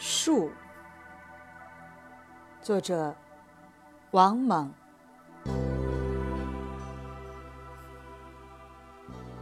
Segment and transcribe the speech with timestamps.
[0.00, 0.52] 树，
[2.62, 3.12] 作者
[4.12, 4.72] 王猛。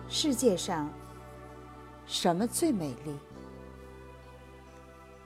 [0.09, 0.89] 世界上
[2.07, 3.19] 什么最美丽？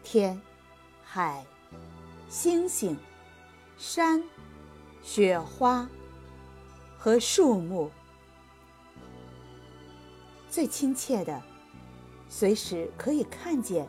[0.03, 0.43] 天、
[1.05, 1.47] 海、
[2.29, 2.99] 星星、
[3.79, 4.21] 山、
[5.01, 5.89] 雪花
[6.99, 7.89] 和树木。
[10.49, 11.41] 最亲切的，
[12.29, 13.87] 随时可以看见。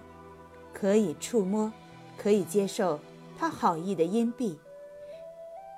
[0.81, 1.71] 可以触摸，
[2.17, 2.99] 可以接受
[3.38, 4.58] 他好意的荫蔽，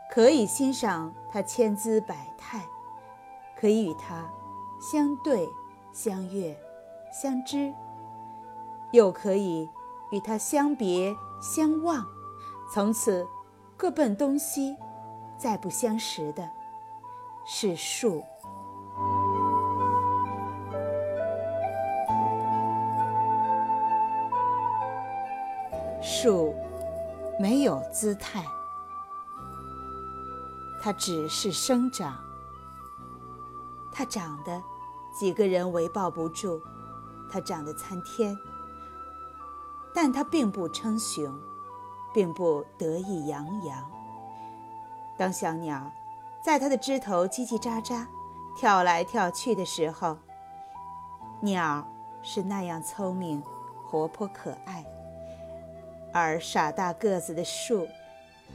[0.10, 2.66] 可以欣赏他千姿百态，
[3.60, 4.32] 可以与他
[4.80, 5.46] 相对、
[5.92, 6.58] 相悦、
[7.12, 7.74] 相知，
[8.94, 9.70] 又可以
[10.14, 12.06] 与他相别、相望，
[12.74, 13.28] 从此
[13.76, 14.74] 各奔东西，
[15.38, 16.50] 再不相识的
[17.46, 18.24] 是树。
[26.06, 26.54] 树
[27.40, 28.46] 没有姿态，
[30.82, 32.20] 它只是生长。
[33.90, 34.62] 它长得
[35.18, 36.62] 几个人围抱不住，
[37.32, 38.38] 它长得参天，
[39.96, 41.34] 但它并不称雄，
[42.14, 43.92] 并不得意洋洋。
[45.18, 45.90] 当小鸟
[46.44, 48.06] 在它的枝头叽叽喳喳
[48.58, 50.18] 跳来跳去的时候，
[51.40, 51.88] 鸟
[52.22, 53.42] 是那样聪明、
[53.86, 54.86] 活泼、可爱。
[56.14, 57.88] 而傻大个子的树，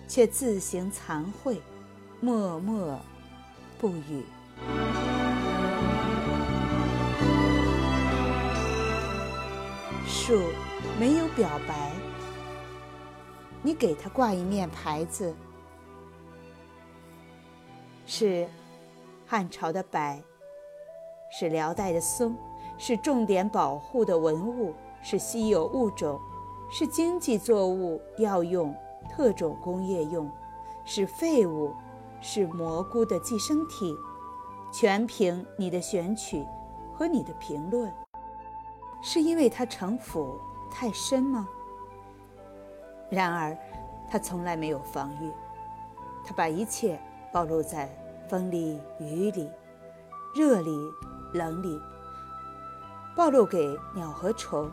[0.06, 1.60] 却自行惭愧，
[2.20, 2.96] 默默
[3.80, 4.24] 不语。
[10.06, 10.40] 树
[11.00, 11.90] 没有表白，
[13.60, 15.34] 你给它挂一面牌子，
[18.06, 18.48] 是
[19.26, 20.22] 汉朝的柏，
[21.36, 22.36] 是辽代的松，
[22.78, 26.20] 是重点保护的文物，是稀有物种。
[26.70, 28.74] 是经济作物药用、
[29.08, 30.30] 特种工业用，
[30.84, 31.74] 是废物，
[32.20, 33.96] 是蘑菇的寄生体，
[34.70, 36.44] 全凭你的选取
[36.94, 37.90] 和你的评论。
[39.00, 40.38] 是因为它城府
[40.70, 41.48] 太深吗？
[43.08, 43.56] 然而，
[44.10, 45.32] 他从来没有防御，
[46.26, 47.00] 他把一切
[47.32, 47.88] 暴露在
[48.28, 49.48] 风里、雨里、
[50.34, 50.78] 热里、
[51.32, 51.80] 冷里，
[53.16, 54.70] 暴露给鸟和虫。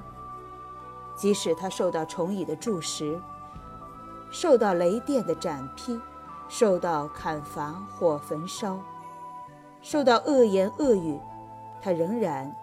[1.16, 3.20] 即使他受到虫蚁的蛀食，
[4.32, 6.00] 受到雷电的斩劈，
[6.50, 8.78] 受到砍伐或焚烧，
[9.82, 11.18] 受到恶言恶语，
[11.82, 12.54] 他仍然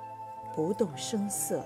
[0.54, 1.64] 不动声色。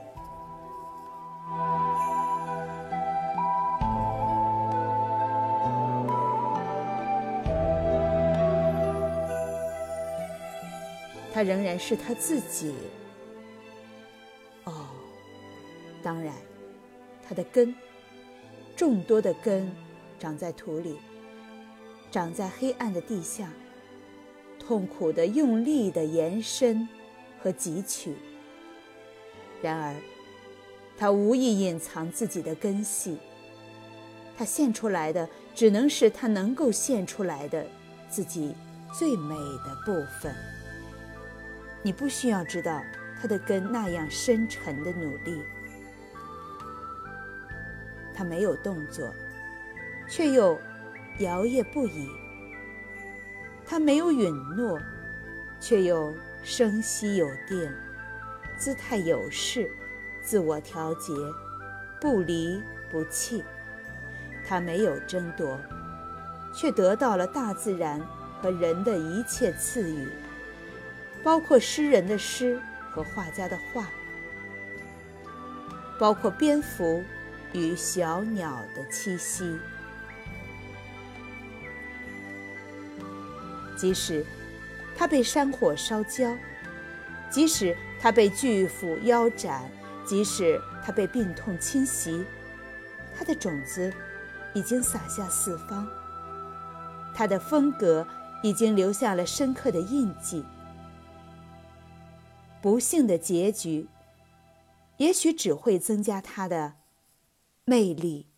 [11.35, 12.75] 他仍然是他自己。
[14.65, 14.73] 哦，
[16.03, 16.33] 当然。
[17.29, 17.75] 它的根，
[18.77, 19.71] 众多的根，
[20.19, 20.97] 长在土里，
[22.11, 23.51] 长在黑暗的地下，
[24.59, 26.89] 痛苦的、用力的延伸
[27.43, 28.15] 和汲取。
[29.61, 29.95] 然而，
[30.97, 33.19] 它无意隐藏自己的根系。
[34.39, 37.67] 它现出来的，只能是它能够现出来的
[38.09, 38.55] 自己
[38.93, 40.35] 最美的部分。
[41.83, 42.83] 你不需要知道
[43.21, 45.43] 它的根那样深沉的努力。
[48.17, 49.13] 他没有动作，
[50.09, 50.59] 却又
[51.19, 52.09] 摇曳不已；
[53.67, 54.81] 他没有允诺，
[55.61, 57.71] 却又声息有定，
[58.57, 59.71] 姿态有势，
[60.23, 61.13] 自我调节，
[62.01, 62.59] 不离
[62.91, 63.45] 不弃。
[64.49, 65.61] 他没有争夺，
[66.55, 68.01] 却得到了大自然
[68.41, 70.09] 和人的一切赐予，
[71.23, 72.59] 包括诗人的诗
[72.91, 73.87] 和画家的画，
[75.99, 77.05] 包括蝙蝠。
[77.57, 79.59] 与小鸟的栖息，
[83.75, 84.25] 即使
[84.95, 86.37] 它被山火烧焦，
[87.31, 89.71] 即使它被巨斧腰斩，
[90.05, 92.27] 即使它被病痛侵袭，
[93.17, 93.91] 它的种子
[94.53, 95.89] 已经洒下四方，
[97.15, 98.07] 它的风格
[98.43, 100.45] 已经留下了深刻的印记。
[102.61, 103.89] 不幸的结局，
[104.99, 106.75] 也许只会增加它的。
[107.69, 108.36] 魅力。